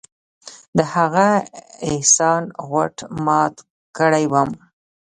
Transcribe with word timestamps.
د 0.77 0.79
هغه 0.95 1.29
احسان 1.89 2.43
غوټ 2.69 2.95
مات 3.25 3.55
کړى 3.97 4.25
وم. 4.33 4.49